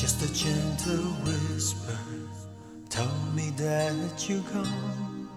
Just 0.00 0.22
a 0.22 0.32
gentle 0.32 1.12
whisper 1.26 1.98
told 2.88 3.34
me 3.34 3.50
that 3.58 4.26
you're 4.26 4.40
gone, 4.50 5.28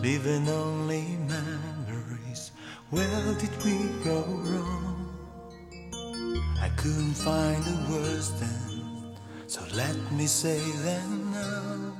leaving 0.00 0.48
only 0.48 1.18
memories. 1.26 2.52
Where 2.90 3.34
did 3.34 3.50
we 3.64 3.88
go 4.04 4.22
wrong? 4.22 5.10
I 6.60 6.68
couldn't 6.76 7.14
find 7.14 7.64
the 7.64 7.92
words 7.92 8.30
then, 8.38 9.16
so 9.48 9.60
let 9.74 9.96
me 10.12 10.28
say 10.28 10.60
them 10.84 11.32
now. 11.32 11.96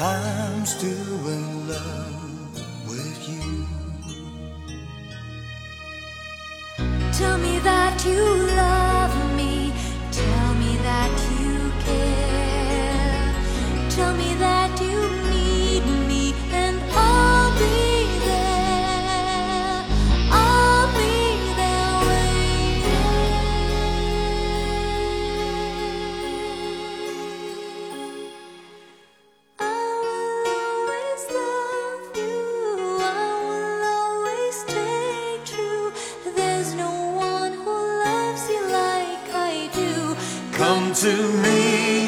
I'm 0.00 0.66
still 0.66 1.28
in 1.28 1.68
love 1.68 2.88
with 2.88 3.28
you. 3.28 3.66
Tell 7.12 7.38
me 7.38 7.57
Tell 13.98 14.14
me 14.14 14.34
that 14.34 14.80
you 14.80 15.00
need 15.34 15.84
me, 16.06 16.32
and 16.52 16.80
I'll 16.92 17.50
be 17.58 18.06
there. 18.28 19.84
I'll 20.30 20.86
be 20.94 21.16
there. 21.58 21.98
I 29.58 29.62
will 30.04 30.46
always 30.62 31.22
love 31.38 32.04
you. 32.22 32.38
I 33.02 33.28
will 33.48 33.82
always 33.98 34.54
stay 34.66 35.40
true. 35.44 35.90
There's 36.36 36.70
no 36.74 36.92
one 37.16 37.52
who 37.52 37.74
loves 38.06 38.48
you 38.48 38.62
like 38.70 39.26
I 39.34 39.68
do. 39.74 40.14
Come 40.56 40.92
to 40.94 41.12
me 41.42 42.07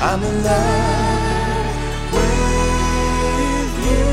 I'm 0.00 0.22
in 0.22 0.44
love 0.44 1.76
with 2.12 3.72
you. 3.86 4.04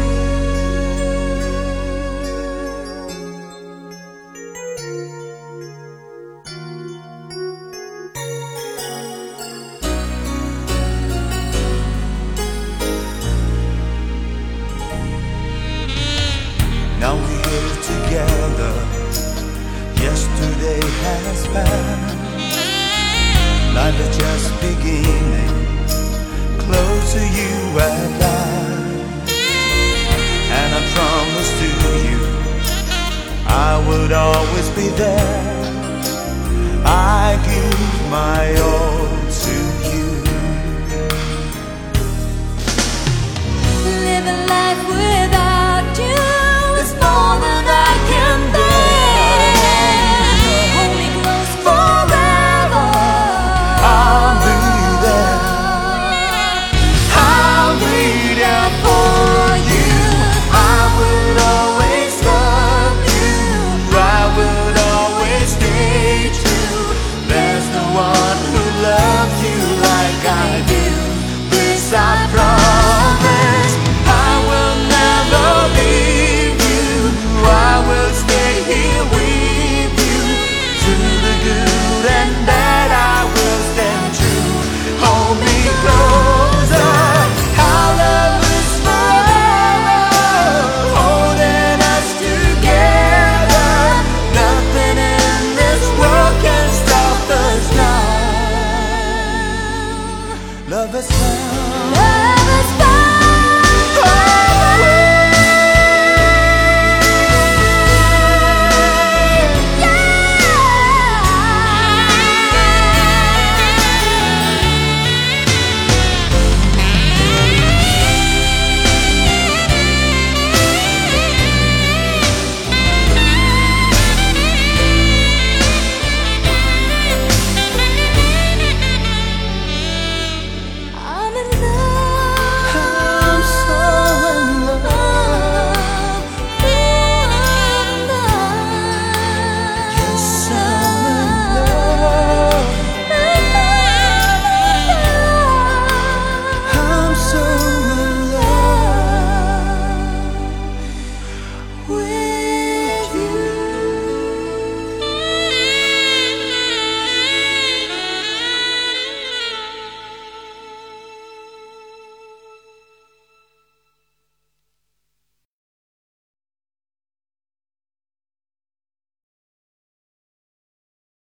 Now 17.00 17.16
we're 17.16 17.44
here 17.46 17.76
together. 17.84 18.74
Yesterday 20.02 20.82
has 21.04 21.48
passed. 21.48 22.18
Life 23.76 24.00
is 24.00 24.18
just 24.18 24.50
beginning. 24.62 25.65
Close 26.66 27.14
to 27.14 27.20
you 27.20 27.80
at 27.80 28.20
last. 28.20 28.25